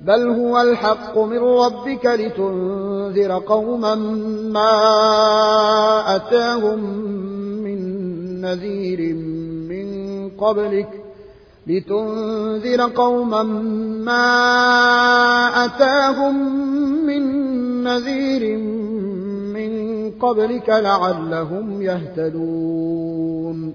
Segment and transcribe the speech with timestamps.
[0.00, 3.94] بل هو الحق من ربك لتنذر قوما
[4.52, 4.72] ما
[6.16, 6.78] أتاهم
[7.62, 7.80] من
[8.40, 9.14] نذير
[9.68, 9.88] من
[10.30, 11.04] قبلك
[11.66, 13.42] لتنذر قوما
[14.02, 14.24] ما
[15.64, 16.34] أتاهم
[17.06, 17.22] من
[17.84, 18.58] نذير
[19.54, 23.74] من قبلك لعلهم يهتدون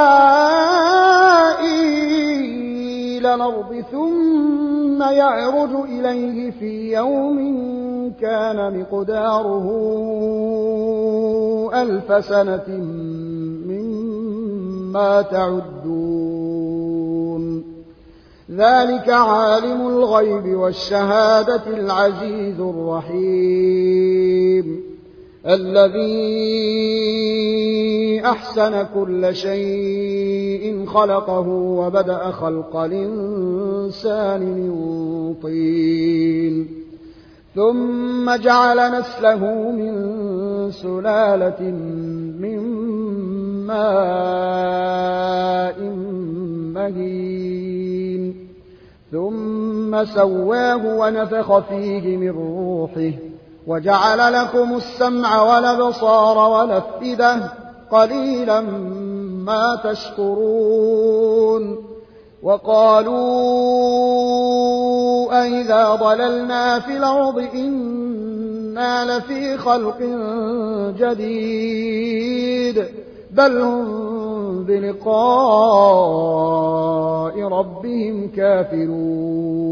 [3.31, 7.39] إلى الأرض ثم يعرج إليه في يوم
[8.21, 9.67] كان مقداره
[11.73, 12.67] ألف سنة
[13.67, 15.61] مما تعدون.
[18.51, 24.11] ذلك عالم الغيب والشهادة العزيز الرحيم.
[25.47, 26.81] الذي
[28.25, 34.71] أحسن كل شيء خلقه وبدأ خلق الإنسان من
[35.43, 36.67] طين.
[37.55, 40.11] ثم جعل نسله من
[40.71, 41.61] سلالة
[42.39, 42.59] من
[43.67, 43.81] ماء
[46.73, 48.35] مهين.
[49.11, 53.11] ثم سواه ونفخ فيه من روحه.
[53.67, 57.51] وجعل لكم السمع والأبصار والأفئدة
[57.91, 58.61] قليلا
[59.45, 61.77] ما تشكرون
[62.43, 63.11] وقالوا
[65.43, 69.97] أئذا ضللنا في الأرض إنا لفي خلق
[70.97, 72.85] جديد
[73.31, 76.01] بل هم بلقاء
[77.39, 79.71] ربهم كافرون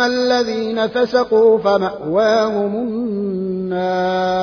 [0.00, 2.74] الذين فسقوا فمأواهم
[3.68, 4.38] النار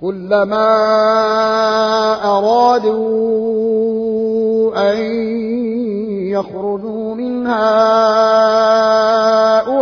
[0.00, 0.66] كلما
[2.24, 3.16] أرادوا
[4.92, 4.96] أن
[6.28, 7.76] يخرجوا منها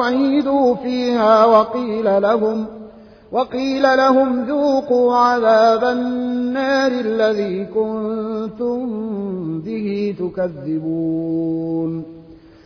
[0.01, 2.67] أعيدوا فيها وقيل لهم
[3.33, 8.87] وقيل لهم ذوقوا عذاب النار الذي كنتم
[9.61, 12.14] به تكذبون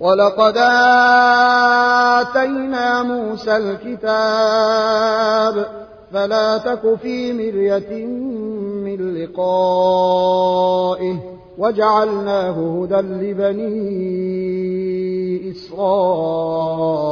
[0.00, 0.56] ولقد
[2.20, 4.06] آتينا موسى الكتاب
[6.12, 8.06] فلا تك في مرية
[8.84, 11.16] من لقائه
[11.58, 13.80] وجعلناه هدى لبني
[15.50, 17.10] إسرائيل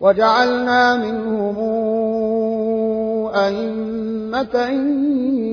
[0.00, 1.56] وجعلنا منهم
[3.34, 4.56] أئمة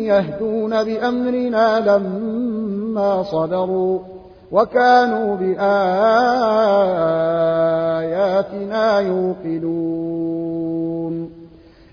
[0.07, 4.12] يهدون بأمرنا لما صبروا
[4.53, 5.59] وكانوا بآياتنا
[8.99, 10.43] يوقنون.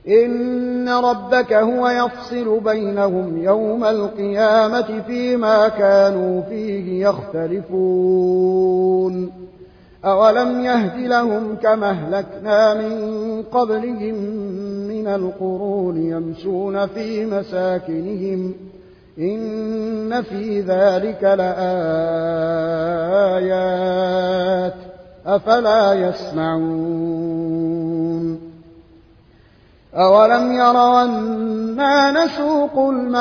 [0.08, 8.50] إن ربك هو يفصل بينهم يوم القيامة فيما كانوا فيه يختلفون.
[10.04, 14.14] أولم يهد لهم كما أهلكنا من قبلهم
[14.88, 18.79] من القرون يمشون في مساكنهم ۖ
[19.18, 21.50] إن في ذلك لآيات
[25.26, 27.30] أفلا يسمعون
[29.94, 33.16] أولم يروا أنا نسوق الماء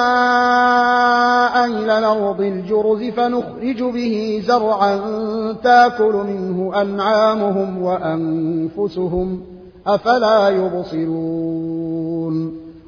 [1.66, 4.98] إلى الأرض الجرز فنخرج به زرعا
[5.64, 9.42] تاكل منه أنعامهم وأنفسهم
[9.88, 11.90] أفلا يبصرون